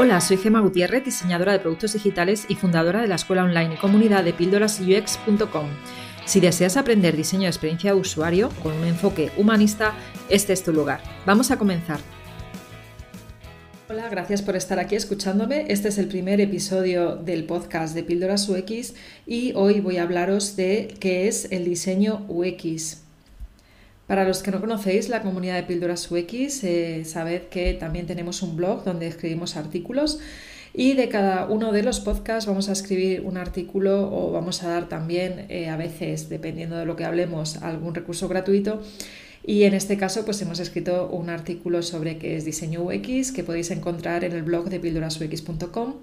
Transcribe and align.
Hola, 0.00 0.20
soy 0.20 0.36
Gema 0.36 0.60
Gutiérrez, 0.60 1.04
diseñadora 1.04 1.50
de 1.50 1.58
productos 1.58 1.94
digitales 1.94 2.46
y 2.48 2.54
fundadora 2.54 3.02
de 3.02 3.08
la 3.08 3.16
escuela 3.16 3.42
online 3.42 3.74
y 3.74 3.78
comunidad 3.78 4.22
de 4.22 4.32
píldorasux.com. 4.32 5.66
Si 6.24 6.38
deseas 6.38 6.76
aprender 6.76 7.16
diseño 7.16 7.42
de 7.42 7.48
experiencia 7.48 7.92
de 7.92 7.98
usuario 7.98 8.50
con 8.62 8.74
un 8.74 8.84
enfoque 8.84 9.32
humanista, 9.36 9.94
este 10.28 10.52
es 10.52 10.62
tu 10.62 10.72
lugar. 10.72 11.00
Vamos 11.26 11.50
a 11.50 11.58
comenzar. 11.58 11.98
Hola, 13.90 14.08
gracias 14.08 14.40
por 14.40 14.54
estar 14.54 14.78
aquí 14.78 14.94
escuchándome. 14.94 15.64
Este 15.66 15.88
es 15.88 15.98
el 15.98 16.06
primer 16.06 16.40
episodio 16.40 17.16
del 17.16 17.42
podcast 17.42 17.92
de 17.96 18.04
Píldoras 18.04 18.48
UX 18.48 18.94
y 19.26 19.52
hoy 19.56 19.80
voy 19.80 19.96
a 19.96 20.04
hablaros 20.04 20.54
de 20.54 20.94
qué 21.00 21.26
es 21.26 21.50
el 21.50 21.64
diseño 21.64 22.24
UX. 22.28 23.07
Para 24.08 24.24
los 24.24 24.42
que 24.42 24.50
no 24.50 24.58
conocéis 24.58 25.10
la 25.10 25.20
comunidad 25.20 25.56
de 25.56 25.64
Píldoras 25.64 26.10
UX, 26.10 26.64
eh, 26.64 27.04
sabed 27.04 27.42
que 27.42 27.74
también 27.74 28.06
tenemos 28.06 28.40
un 28.40 28.56
blog 28.56 28.82
donde 28.82 29.06
escribimos 29.06 29.54
artículos 29.54 30.18
y 30.72 30.94
de 30.94 31.10
cada 31.10 31.44
uno 31.44 31.72
de 31.72 31.82
los 31.82 32.00
podcasts 32.00 32.46
vamos 32.46 32.70
a 32.70 32.72
escribir 32.72 33.20
un 33.20 33.36
artículo 33.36 34.10
o 34.10 34.32
vamos 34.32 34.62
a 34.62 34.70
dar 34.70 34.88
también, 34.88 35.44
eh, 35.50 35.68
a 35.68 35.76
veces, 35.76 36.30
dependiendo 36.30 36.76
de 36.76 36.86
lo 36.86 36.96
que 36.96 37.04
hablemos, 37.04 37.58
algún 37.58 37.94
recurso 37.94 38.28
gratuito. 38.28 38.80
Y 39.44 39.64
en 39.64 39.74
este 39.74 39.98
caso, 39.98 40.24
pues 40.24 40.40
hemos 40.40 40.58
escrito 40.58 41.10
un 41.10 41.28
artículo 41.28 41.82
sobre 41.82 42.16
qué 42.16 42.38
es 42.38 42.46
diseño 42.46 42.84
UX 42.84 43.30
que 43.30 43.44
podéis 43.44 43.70
encontrar 43.70 44.24
en 44.24 44.32
el 44.32 44.42
blog 44.42 44.70
de 44.70 44.80
píldorasux.com. 44.80 45.94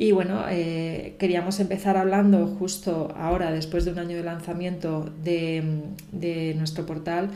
Y 0.00 0.12
bueno, 0.12 0.44
eh, 0.48 1.16
queríamos 1.18 1.58
empezar 1.58 1.96
hablando 1.96 2.46
justo 2.46 3.12
ahora, 3.16 3.50
después 3.50 3.84
de 3.84 3.90
un 3.90 3.98
año 3.98 4.16
de 4.16 4.22
lanzamiento 4.22 5.10
de, 5.24 6.54
nuestro 6.56 6.86
portal, 6.86 7.30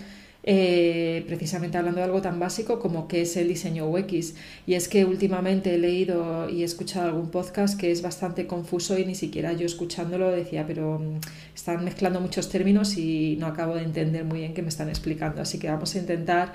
eh, 0.44 1.24
precisamente 1.26 1.76
hablando 1.76 1.98
de 1.98 2.04
algo 2.04 2.22
tan 2.22 2.38
básico 2.38 2.78
como 2.78 3.08
qué 3.08 3.22
es 3.22 3.36
el 3.36 3.48
diseño 3.48 3.88
UX. 3.90 4.34
Y 4.64 4.74
es 4.74 4.86
que 4.86 5.04
últimamente 5.04 5.74
he 5.74 5.78
leído 5.78 6.48
y 6.48 6.62
he 6.62 6.64
escuchado 6.64 7.08
algún 7.08 7.32
podcast 7.32 7.76
que 7.76 7.90
es 7.90 8.00
bastante 8.00 8.46
confuso 8.46 8.96
y 8.96 9.06
ni 9.06 9.16
siquiera 9.16 9.52
yo 9.54 9.66
escuchándolo 9.66 10.30
decía, 10.30 10.64
pero 10.64 11.00
mm, 11.00 11.18
están 11.56 11.84
mezclando 11.84 12.20
muchos 12.20 12.48
términos 12.48 12.96
y 12.96 13.36
no 13.40 13.46
acabo 13.48 13.74
de 13.74 13.82
entender 13.82 14.24
muy 14.24 14.38
bien 14.38 14.54
qué 14.54 14.62
me 14.62 14.68
están 14.68 14.88
explicando. 14.88 15.42
Así 15.42 15.58
que 15.58 15.68
vamos 15.68 15.96
a 15.96 15.98
intentar 15.98 16.52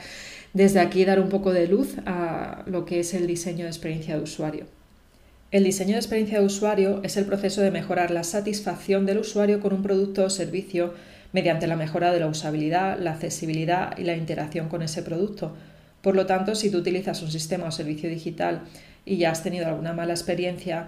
desde 0.53 0.79
aquí 0.79 1.03
dar 1.03 1.19
un 1.19 1.27
poco 1.27 1.51
de 1.51 1.67
luz 1.67 1.97
a 2.05 2.63
lo 2.65 2.85
que 2.85 3.01
es 3.01 3.13
el 3.13 3.27
diseño 3.27 3.65
de 3.65 3.71
experiencia 3.71 4.15
de 4.15 4.23
usuario. 4.23 4.76
El 5.49 5.63
diseño 5.63 5.93
de 5.93 5.99
experiencia 5.99 6.39
de 6.39 6.45
usuario 6.45 6.99
es 7.03 7.15
el 7.15 7.25
proceso 7.25 7.61
de 7.61 7.71
mejorar 7.71 8.11
la 8.11 8.25
satisfacción 8.25 9.05
del 9.05 9.19
usuario 9.19 9.61
con 9.61 9.71
un 9.71 9.81
producto 9.81 10.25
o 10.25 10.29
servicio 10.29 10.93
mediante 11.31 11.67
la 11.67 11.77
mejora 11.77 12.11
de 12.11 12.19
la 12.19 12.27
usabilidad, 12.27 12.99
la 12.99 13.13
accesibilidad 13.13 13.97
y 13.97 14.03
la 14.03 14.17
interacción 14.17 14.67
con 14.67 14.81
ese 14.81 15.03
producto. 15.03 15.55
Por 16.01 16.15
lo 16.15 16.25
tanto, 16.25 16.53
si 16.53 16.69
tú 16.69 16.79
utilizas 16.79 17.21
un 17.21 17.31
sistema 17.31 17.67
o 17.67 17.71
servicio 17.71 18.09
digital 18.09 18.63
y 19.05 19.17
ya 19.17 19.31
has 19.31 19.41
tenido 19.41 19.67
alguna 19.67 19.93
mala 19.93 20.13
experiencia, 20.13 20.87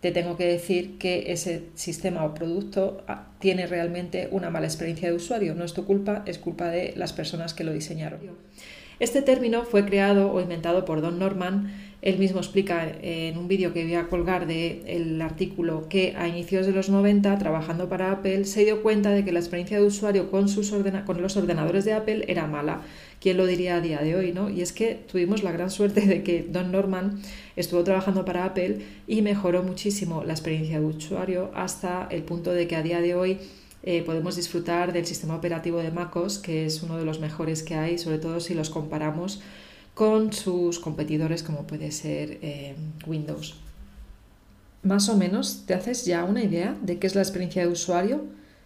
te 0.00 0.10
tengo 0.10 0.38
que 0.38 0.46
decir 0.46 0.96
que 0.96 1.30
ese 1.32 1.64
sistema 1.74 2.24
o 2.24 2.32
producto 2.32 3.04
ah, 3.08 3.27
tiene 3.38 3.66
realmente 3.66 4.28
una 4.30 4.50
mala 4.50 4.66
experiencia 4.66 5.08
de 5.08 5.16
usuario. 5.16 5.54
No 5.54 5.64
es 5.64 5.74
tu 5.74 5.84
culpa, 5.84 6.22
es 6.26 6.38
culpa 6.38 6.68
de 6.68 6.94
las 6.96 7.12
personas 7.12 7.54
que 7.54 7.64
lo 7.64 7.72
diseñaron. 7.72 8.20
Este 9.00 9.22
término 9.22 9.64
fue 9.64 9.84
creado 9.84 10.32
o 10.32 10.40
inventado 10.40 10.84
por 10.84 11.00
Don 11.00 11.18
Norman 11.18 11.72
él 12.00 12.18
mismo 12.18 12.38
explica 12.38 12.92
en 13.02 13.36
un 13.36 13.48
vídeo 13.48 13.72
que 13.72 13.82
voy 13.82 13.96
a 13.96 14.06
colgar 14.06 14.46
del 14.46 15.20
artículo 15.20 15.88
que 15.88 16.14
a 16.16 16.28
inicios 16.28 16.64
de 16.64 16.72
los 16.72 16.88
90, 16.88 17.36
trabajando 17.38 17.88
para 17.88 18.12
Apple, 18.12 18.44
se 18.44 18.64
dio 18.64 18.82
cuenta 18.82 19.10
de 19.10 19.24
que 19.24 19.32
la 19.32 19.40
experiencia 19.40 19.80
de 19.80 19.84
usuario 19.84 20.30
con, 20.30 20.48
sus 20.48 20.72
con 21.04 21.20
los 21.20 21.36
ordenadores 21.36 21.84
de 21.84 21.94
Apple 21.94 22.24
era 22.28 22.46
mala. 22.46 22.82
¿Quién 23.20 23.36
lo 23.36 23.46
diría 23.46 23.76
a 23.76 23.80
día 23.80 23.98
de 23.98 24.14
hoy? 24.14 24.30
¿no? 24.32 24.48
Y 24.48 24.62
es 24.62 24.72
que 24.72 24.94
tuvimos 25.10 25.42
la 25.42 25.50
gran 25.50 25.70
suerte 25.70 26.02
de 26.02 26.22
que 26.22 26.46
Don 26.48 26.70
Norman 26.70 27.20
estuvo 27.56 27.82
trabajando 27.82 28.24
para 28.24 28.44
Apple 28.44 28.78
y 29.08 29.22
mejoró 29.22 29.64
muchísimo 29.64 30.22
la 30.22 30.34
experiencia 30.34 30.78
de 30.78 30.86
usuario 30.86 31.50
hasta 31.54 32.06
el 32.12 32.22
punto 32.22 32.52
de 32.52 32.68
que 32.68 32.76
a 32.76 32.84
día 32.84 33.00
de 33.00 33.16
hoy 33.16 33.27
eh, 33.82 34.02
podemos 34.02 34.36
disfrutar 34.36 34.92
del 34.92 35.06
sistema 35.06 35.36
operativo 35.36 35.78
de 35.78 35.90
MacOS, 35.90 36.38
que 36.38 36.66
es 36.66 36.82
uno 36.82 36.96
de 36.96 37.04
los 37.04 37.20
mejores 37.20 37.62
que 37.62 37.74
hay, 37.74 37.98
sobre 37.98 38.18
todo 38.18 38.40
si 38.40 38.54
los 38.54 38.70
comparamos 38.70 39.40
con 39.94 40.32
sus 40.32 40.78
competidores 40.78 41.42
como 41.42 41.66
puede 41.66 41.90
ser 41.90 42.38
eh, 42.42 42.76
Windows. 43.06 43.56
Más 44.82 45.08
o 45.08 45.16
menos, 45.16 45.64
¿te 45.66 45.74
haces 45.74 46.04
ya 46.04 46.24
una 46.24 46.42
idea 46.42 46.76
de 46.82 46.98
qué 46.98 47.08
es 47.08 47.14
la 47.14 47.22
experiencia 47.22 47.62
de 47.62 47.68
usuario? 47.68 48.22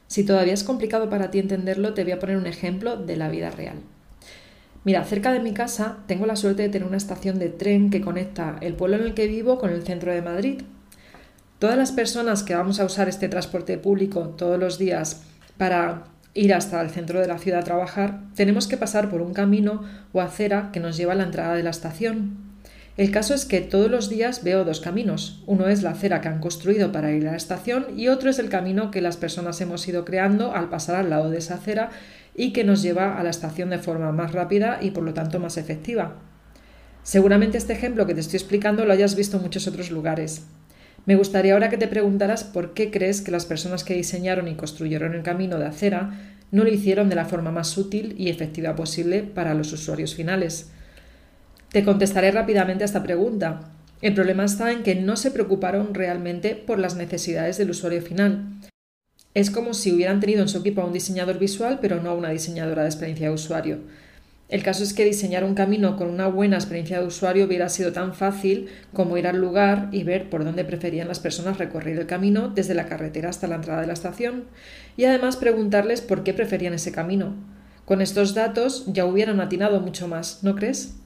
Si 0.09 0.25
todavía 0.25 0.53
es 0.53 0.63
complicado 0.63 1.09
para 1.09 1.31
ti 1.31 1.39
entenderlo, 1.39 1.95
te 1.95 2.05
voy 2.05 2.13
a 2.13 2.19
poner 2.19 2.37
un 2.37 2.47
ejemplo 2.47 2.97
de 2.97 3.17
la 3.17 3.31
vida 3.31 3.51
real. 3.51 3.77
Mira, 4.85 5.05
cerca 5.05 5.33
de 5.33 5.41
mi 5.41 5.55
casa 5.55 5.99
tengo 6.07 6.27
la 6.27 6.37
suerte 6.37 6.63
de 6.63 6.69
tener 6.69 6.87
una 6.87 6.97
estación 6.97 7.39
de 7.39 7.49
tren 7.49 7.89
que 7.89 8.01
conecta 8.01 8.59
el 8.61 8.75
pueblo 8.75 8.97
en 8.97 9.05
el 9.05 9.15
que 9.15 9.27
vivo 9.27 9.59
con 9.59 9.71
el 9.71 9.85
centro 9.85 10.13
de 10.13 10.21
Madrid. 10.21 10.63
Todas 11.63 11.79
las 11.79 11.93
personas 11.93 12.43
que 12.43 12.57
vamos 12.57 12.81
a 12.81 12.85
usar 12.85 13.09
este 13.09 13.29
transporte 13.29 13.79
público 13.79 14.35
todos 14.37 14.59
los 14.59 14.79
días 14.79 15.23
para 15.59 16.03
ir 16.35 16.53
hasta 16.55 16.81
el 16.81 16.91
centro 16.91 17.21
de 17.21 17.29
la 17.29 17.39
ciudad 17.39 17.61
a 17.61 17.63
trabajar, 17.63 18.19
tenemos 18.35 18.67
que 18.67 18.77
pasar 18.77 19.09
por 19.09 19.23
un 19.23 19.33
camino 19.33 19.85
o 20.13 20.21
acera 20.21 20.71
que 20.73 20.81
nos 20.81 20.97
lleva 20.97 21.13
a 21.13 21.15
la 21.15 21.23
entrada 21.23 21.55
de 21.55 21.63
la 21.63 21.71
estación. 21.71 22.37
El 22.97 23.13
caso 23.13 23.33
es 23.33 23.45
que 23.45 23.61
todos 23.61 23.89
los 23.89 24.09
días 24.09 24.43
veo 24.43 24.65
dos 24.65 24.81
caminos. 24.81 25.45
Uno 25.47 25.69
es 25.69 25.85
la 25.85 25.91
acera 25.91 26.21
que 26.21 26.27
han 26.27 26.41
construido 26.41 26.91
para 26.91 27.13
ir 27.13 27.29
a 27.29 27.31
la 27.31 27.37
estación 27.37 27.97
y 27.97 28.09
otro 28.09 28.29
es 28.29 28.41
el 28.41 28.49
camino 28.49 28.91
que 28.91 29.01
las 29.01 29.17
personas 29.17 29.61
hemos 29.61 29.87
ido 29.87 30.05
creando 30.05 30.57
al 30.57 30.69
pasar 30.69 30.97
al 30.97 31.11
lado 31.11 31.31
de 31.31 31.39
esa 31.39 31.55
acera 31.55 31.91
y 32.35 32.53
que 32.53 32.65
nos 32.65 32.83
lleva 32.83 33.21
a 33.21 33.23
la 33.23 33.31
estación 33.31 33.71
de 33.71 33.79
forma 33.79 34.11
más 34.11 34.33
rápida 34.33 34.81
y 34.83 34.91
por 34.91 35.05
lo 35.05 35.15
tanto 35.15 35.39
más 35.39 35.57
efectiva. 35.59 36.17
Seguramente 37.05 37.57
este 37.57 37.73
ejemplo 37.73 38.05
que 38.05 38.15
te 38.15 38.21
estoy 38.21 38.39
explicando 38.39 38.85
lo 38.85 38.93
hayas 38.93 39.15
visto 39.15 39.37
en 39.37 39.45
muchos 39.45 39.69
otros 39.69 39.93
lugares. 39.93 40.45
Me 41.05 41.17
gustaría 41.17 41.55
ahora 41.55 41.69
que 41.69 41.79
te 41.79 41.89
preguntaras 41.89 42.45
por 42.45 42.75
qué 42.75 42.91
crees 42.91 43.21
que 43.21 43.33
las 43.33 43.45
personas 43.45 43.83
que 43.83 43.95
diseñaron 43.95 44.47
y 44.47 44.55
construyeron 44.55 45.15
el 45.15 45.23
camino 45.23 45.59
de 45.59 45.67
acera 45.67 46.11
no 46.53 46.63
lo 46.63 46.71
hicieron 46.71 47.09
de 47.09 47.17
la 47.17 47.25
forma 47.25 47.51
más 47.51 47.77
útil 47.77 48.15
y 48.19 48.29
efectiva 48.29 48.77
posible 48.77 49.23
para 49.23 49.55
los 49.55 49.73
usuarios 49.73 50.15
finales. 50.15 50.71
Te 51.71 51.83
contestaré 51.83 52.31
rápidamente 52.31 52.85
a 52.85 52.87
esta 52.87 53.03
pregunta. 53.03 53.73
El 54.03 54.15
problema 54.15 54.45
está 54.45 54.71
en 54.71 54.83
que 54.83 54.95
no 54.95 55.17
se 55.17 55.31
preocuparon 55.31 55.95
realmente 55.95 56.55
por 56.55 56.79
las 56.79 56.95
necesidades 56.95 57.57
del 57.57 57.71
usuario 57.71 58.03
final. 58.03 58.45
Es 59.35 59.51
como 59.51 59.73
si 59.73 59.93
hubieran 59.93 60.21
tenido 60.21 60.43
en 60.43 60.49
su 60.49 60.59
equipo 60.59 60.83
a 60.83 60.85
un 60.85 60.93
diseñador 60.93 61.39
visual, 61.39 61.79
pero 61.81 62.03
no 62.03 62.11
a 62.11 62.15
una 62.15 62.29
diseñadora 62.29 62.83
de 62.83 62.89
experiencia 62.89 63.29
de 63.29 63.35
usuario. 63.35 63.79
El 64.53 64.63
caso 64.63 64.85
es 64.85 64.93
que 64.93 65.07
diseñar 65.07 65.45
un 65.45 65.55
camino 65.55 65.97
con 65.97 66.11
una 66.11 66.27
buena 66.27 66.57
experiencia 66.57 67.01
de 67.01 67.07
usuario 67.07 67.47
hubiera 67.47 67.71
sido 67.71 67.91
tan 67.95 68.13
fácil 68.13 68.69
como 68.93 69.17
ir 69.17 69.27
al 69.27 69.39
lugar 69.39 69.89
y 69.93 70.05
ver 70.05 70.29
por 70.29 70.45
dónde 70.45 70.63
preferían 70.63 71.09
las 71.09 71.21
personas 71.21 71.57
recorrer 71.57 71.99
el 71.99 72.07
camino 72.07 72.51
desde 72.51 72.75
la 72.75 72.85
carretera 72.85 73.31
hasta 73.31 73.47
la 73.47 73.55
entrada 73.55 73.81
de 73.81 73.87
la 73.87 73.95
estación 73.95 74.45
y 74.95 75.07
además 75.07 75.39
preguntarles 75.39 76.03
por 76.03 76.23
qué 76.23 76.35
preferían 76.35 76.75
ese 76.75 76.93
camino. 76.93 77.35
Con 77.87 78.03
estos 78.03 78.35
datos 78.35 78.85
ya 78.89 79.07
hubieran 79.07 79.41
atinado 79.41 79.81
mucho 79.81 80.07
más, 80.07 80.45
¿no 80.45 80.55
crees? 80.55 80.97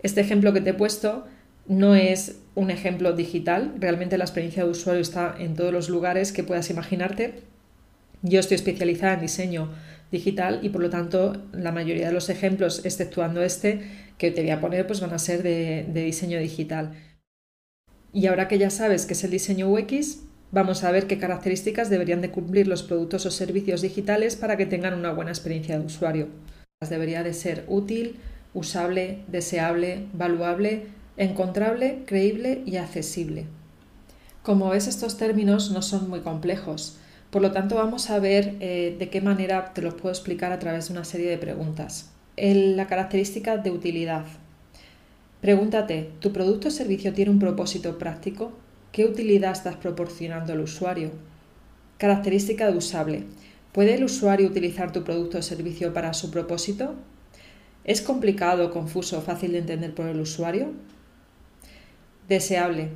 Este 0.00 0.20
ejemplo 0.20 0.52
que 0.52 0.60
te 0.60 0.70
he 0.70 0.74
puesto 0.74 1.26
no 1.66 1.96
es 1.96 2.38
un 2.54 2.70
ejemplo 2.70 3.12
digital, 3.12 3.74
realmente 3.80 4.18
la 4.18 4.24
experiencia 4.24 4.62
de 4.62 4.70
usuario 4.70 5.02
está 5.02 5.34
en 5.36 5.56
todos 5.56 5.72
los 5.72 5.88
lugares 5.88 6.30
que 6.30 6.44
puedas 6.44 6.70
imaginarte. 6.70 7.42
Yo 8.22 8.40
estoy 8.40 8.56
especializada 8.56 9.14
en 9.14 9.20
diseño 9.20 9.70
digital 10.10 10.60
y 10.62 10.68
por 10.70 10.82
lo 10.82 10.90
tanto 10.90 11.42
la 11.52 11.72
mayoría 11.72 12.08
de 12.08 12.12
los 12.12 12.28
ejemplos, 12.28 12.84
exceptuando 12.84 13.42
este 13.42 13.80
que 14.18 14.30
te 14.30 14.42
voy 14.42 14.50
a 14.50 14.60
poner, 14.60 14.86
pues 14.86 15.00
van 15.00 15.14
a 15.14 15.18
ser 15.18 15.42
de, 15.42 15.86
diseño 15.92 16.38
digital. 16.38 16.92
Y 18.12 18.26
ahora 18.26 18.48
que 18.48 18.58
ya 18.58 18.70
sabes 18.70 19.06
qué 19.06 19.14
es 19.14 19.24
el 19.24 19.30
diseño 19.30 19.70
UX, 19.70 20.18
vamos 20.50 20.84
a 20.84 20.90
ver 20.90 21.06
qué 21.06 21.18
características 21.18 21.88
deberían 21.88 22.20
de 22.20 22.30
cumplir 22.30 22.66
los 22.66 22.82
productos 22.82 23.24
o 23.24 23.30
servicios 23.30 23.80
digitales 23.80 24.36
para 24.36 24.56
que 24.56 24.66
tengan 24.66 24.94
una 24.94 25.12
buena 25.12 25.30
experiencia 25.30 25.78
de 25.78 25.86
usuario. 25.86 26.28
Debería 26.86 27.22
de 27.22 27.32
ser 27.32 27.64
útil, 27.68 28.16
usable, 28.52 29.22
deseable, 29.28 30.06
valuable, 30.12 30.86
encontrable, 31.16 32.02
creíble 32.04 32.62
y 32.66 32.76
accesible. 32.76 33.46
Como 34.42 34.70
ves, 34.70 34.86
estos 34.86 35.16
términos 35.16 35.70
no 35.70 35.82
son 35.82 36.10
muy 36.10 36.20
complejos. 36.20 36.99
Por 37.30 37.42
lo 37.42 37.52
tanto, 37.52 37.76
vamos 37.76 38.10
a 38.10 38.18
ver 38.18 38.56
eh, 38.60 38.96
de 38.98 39.08
qué 39.08 39.20
manera 39.20 39.72
te 39.72 39.82
los 39.82 39.94
puedo 39.94 40.10
explicar 40.12 40.52
a 40.52 40.58
través 40.58 40.88
de 40.88 40.94
una 40.94 41.04
serie 41.04 41.30
de 41.30 41.38
preguntas. 41.38 42.10
la 42.36 42.86
característica 42.86 43.56
de 43.56 43.70
utilidad. 43.70 44.24
Pregúntate, 45.40 46.10
¿tu 46.20 46.32
producto 46.32 46.68
o 46.68 46.70
servicio 46.70 47.12
tiene 47.12 47.30
un 47.30 47.38
propósito 47.38 47.98
práctico? 47.98 48.52
¿Qué 48.92 49.04
utilidad 49.04 49.52
estás 49.52 49.76
proporcionando 49.76 50.52
al 50.52 50.60
usuario? 50.60 51.12
Característica 51.98 52.70
de 52.70 52.76
usable. 52.76 53.24
¿Puede 53.72 53.94
el 53.94 54.04
usuario 54.04 54.48
utilizar 54.48 54.92
tu 54.92 55.04
producto 55.04 55.38
o 55.38 55.42
servicio 55.42 55.92
para 55.92 56.12
su 56.12 56.30
propósito? 56.30 56.94
¿Es 57.84 58.02
complicado, 58.02 58.70
confuso, 58.70 59.22
fácil 59.22 59.52
de 59.52 59.58
entender 59.58 59.94
por 59.94 60.06
el 60.06 60.20
usuario? 60.20 60.72
Deseable. 62.28 62.90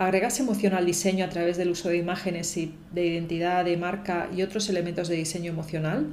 Agregas 0.00 0.40
emoción 0.40 0.72
al 0.72 0.86
diseño 0.86 1.24
a 1.24 1.28
través 1.28 1.56
del 1.58 1.70
uso 1.70 1.90
de 1.90 1.98
imágenes 1.98 2.56
y 2.56 2.74
de 2.92 3.06
identidad, 3.06 3.64
de 3.64 3.76
marca 3.76 4.28
y 4.34 4.42
otros 4.42 4.68
elementos 4.68 5.08
de 5.08 5.16
diseño 5.16 5.52
emocional. 5.52 6.06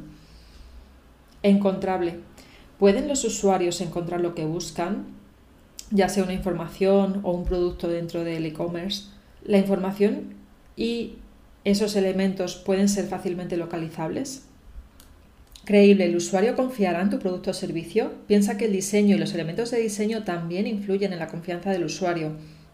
Encontrable. 1.42 2.20
¿Pueden 2.78 3.08
los 3.08 3.24
usuarios 3.24 3.80
encontrar 3.82 4.20
lo 4.20 4.36
que 4.36 4.46
buscan? 4.46 5.18
ya 5.92 6.10
sea 6.10 6.24
una 6.24 6.34
información 6.34 7.22
o 7.24 7.32
un 7.32 7.46
producto 7.46 7.88
dentro 7.88 8.24
del 8.24 8.46
e-commerce, 8.46 9.06
la 9.44 9.58
información 9.58 10.36
y 10.76 11.14
esos 11.64 11.96
elementos 11.96 12.56
pueden 12.56 12.90
ser 12.90 13.08
fácilmente 13.08 13.58
localizables. 13.58 14.44
Creíble, 15.64 16.06
¿el 16.06 16.16
usuario 16.16 16.56
confiará 16.56 17.02
en 17.02 17.10
tu 17.10 17.20
producto 17.20 17.52
o 17.52 17.54
servicio? 17.54 18.12
Piensa 18.28 18.58
que 18.58 18.66
el 18.66 18.74
diseño 18.74 19.16
y 19.16 19.20
los 19.20 19.34
elementos 19.34 19.72
de 19.72 19.80
diseño 19.80 20.24
también 20.24 20.66
influyen 20.66 21.12
en 21.12 21.20
la 21.20 21.28
confianza 21.28 21.72
del 21.72 21.84
usuario. 21.84 22.34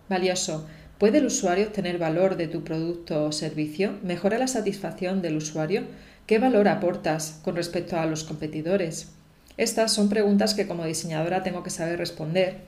Valioso. 0.09 0.67
¿Puede 1.03 1.17
el 1.17 1.25
usuario 1.25 1.65
obtener 1.65 1.97
valor 1.97 2.37
de 2.37 2.47
tu 2.47 2.63
producto 2.63 3.25
o 3.25 3.33
servicio? 3.33 3.95
¿Mejora 4.03 4.37
la 4.37 4.47
satisfacción 4.47 5.21
del 5.21 5.35
usuario? 5.35 5.83
¿Qué 6.27 6.39
valor 6.39 6.69
aportas 6.69 7.41
con 7.43 7.57
respecto 7.57 7.97
a 7.97 8.05
los 8.05 8.23
competidores? 8.23 9.09
Estas 9.57 9.91
son 9.91 10.07
preguntas 10.07 10.53
que 10.53 10.65
como 10.65 10.85
diseñadora 10.85 11.43
tengo 11.43 11.61
que 11.61 11.71
saber 11.71 11.99
responder. 11.99 12.61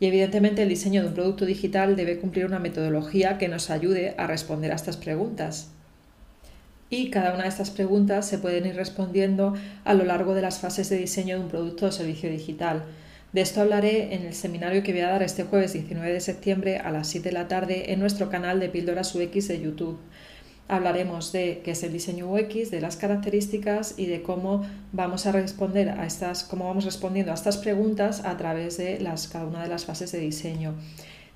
Y 0.00 0.06
evidentemente 0.06 0.62
el 0.62 0.70
diseño 0.70 1.02
de 1.02 1.08
un 1.08 1.14
producto 1.14 1.44
digital 1.44 1.94
debe 1.94 2.16
cumplir 2.16 2.46
una 2.46 2.58
metodología 2.58 3.36
que 3.36 3.48
nos 3.48 3.68
ayude 3.68 4.14
a 4.16 4.26
responder 4.26 4.72
a 4.72 4.76
estas 4.76 4.96
preguntas 4.96 5.68
y 6.90 7.10
cada 7.10 7.34
una 7.34 7.42
de 7.42 7.50
estas 7.50 7.70
preguntas 7.70 8.26
se 8.26 8.38
pueden 8.38 8.64
ir 8.64 8.76
respondiendo 8.76 9.52
a 9.84 9.92
lo 9.92 10.04
largo 10.04 10.34
de 10.34 10.40
las 10.42 10.58
fases 10.58 10.88
de 10.88 10.96
diseño 10.96 11.36
de 11.36 11.42
un 11.42 11.50
producto 11.50 11.84
o 11.84 11.92
servicio 11.92 12.30
digital. 12.30 12.84
De 13.32 13.42
esto 13.42 13.60
hablaré 13.60 14.14
en 14.14 14.24
el 14.24 14.32
seminario 14.32 14.82
que 14.82 14.92
voy 14.92 15.02
a 15.02 15.10
dar 15.10 15.22
este 15.22 15.44
jueves 15.44 15.74
19 15.74 16.12
de 16.12 16.20
septiembre 16.20 16.78
a 16.78 16.90
las 16.90 17.08
7 17.08 17.28
de 17.28 17.34
la 17.34 17.46
tarde 17.46 17.92
en 17.92 18.00
nuestro 18.00 18.30
canal 18.30 18.58
de 18.58 18.70
Píldoras 18.70 19.14
UX 19.14 19.48
de 19.48 19.60
YouTube. 19.60 19.98
Hablaremos 20.66 21.30
de 21.32 21.60
qué 21.62 21.72
es 21.72 21.82
el 21.82 21.92
diseño 21.92 22.32
UX, 22.32 22.70
de 22.70 22.80
las 22.80 22.96
características 22.96 23.94
y 23.98 24.06
de 24.06 24.22
cómo 24.22 24.66
vamos 24.92 25.26
a 25.26 25.32
responder 25.32 25.90
a 25.90 26.06
estas, 26.06 26.42
cómo 26.42 26.66
vamos 26.66 26.86
respondiendo 26.86 27.30
a 27.30 27.34
estas 27.34 27.58
preguntas 27.58 28.24
a 28.24 28.38
través 28.38 28.78
de 28.78 28.98
las, 28.98 29.28
cada 29.28 29.44
una 29.44 29.62
de 29.62 29.68
las 29.68 29.84
fases 29.84 30.10
de 30.12 30.20
diseño. 30.20 30.74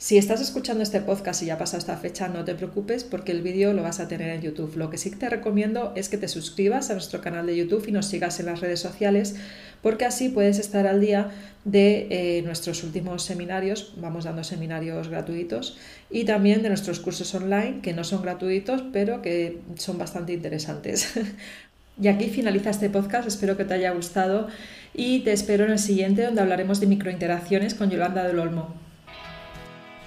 Si 0.03 0.19
estás 0.19 0.41
escuchando 0.41 0.83
este 0.83 1.01
podcast 1.01 1.45
y 1.45 1.47
ya 1.47 1.55
ha 1.55 1.59
pasado 1.59 1.79
esta 1.79 1.97
fecha, 1.97 2.27
no 2.27 2.45
te 2.45 2.57
preocupes 2.57 3.05
porque 3.05 3.31
el 3.31 3.41
vídeo 3.41 3.73
lo 3.73 3.85
vas 3.85 4.01
a 4.01 4.09
tener 4.09 4.31
en 4.31 4.43
YouTube. 4.43 4.77
Lo 4.77 4.91
que 4.91 4.99
sí 4.99 5.13
te 5.13 5.29
recomiendo 5.29 5.93
es 5.95 6.09
que 6.09 6.19
te 6.19 6.27
suscribas 6.27 6.91
a 6.91 6.95
nuestro 6.95 7.21
canal 7.21 7.47
de 7.47 7.57
YouTube 7.57 7.85
y 7.87 7.93
nos 7.93 8.07
sigas 8.07 8.41
en 8.41 8.47
las 8.47 8.59
redes 8.59 8.81
sociales 8.81 9.37
porque 9.81 10.05
así 10.05 10.29
puedes 10.29 10.59
estar 10.59 10.89
al 10.89 11.01
día 11.01 11.31
de 11.65 12.09
eh, 12.11 12.43
nuestros 12.43 12.83
últimos 12.83 13.23
seminarios. 13.23 13.95
Vamos 13.97 14.25
dando 14.25 14.43
seminarios 14.43 15.07
gratuitos 15.07 15.79
y 16.11 16.25
también 16.25 16.63
de 16.65 16.71
nuestros 16.71 16.99
cursos 16.99 17.33
online 17.37 17.79
que 17.81 17.93
no 17.93 18.03
son 18.03 18.23
gratuitos 18.23 18.83
pero 18.93 19.23
que 19.23 19.61
son 19.77 19.99
bastante 19.99 20.33
interesantes. 20.33 21.13
y 22.03 22.09
aquí 22.09 22.29
finaliza 22.29 22.71
este 22.71 22.91
podcast. 22.91 23.29
Espero 23.29 23.57
que 23.57 23.65
te 23.65 23.75
haya 23.75 23.93
gustado 23.93 24.49
y 24.95 25.21
te 25.21 25.33
espero 25.33 25.65
en 25.65 25.71
el 25.71 25.79
siguiente 25.79 26.25
donde 26.25 26.41
hablaremos 26.41 26.81
de 26.81 26.89
microinteracciones 26.89 27.77
con 27.77 27.89
Yolanda 27.89 28.27
del 28.27 28.41
Olmo. 28.41 28.82